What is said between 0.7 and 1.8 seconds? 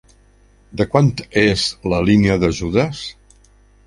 De quant és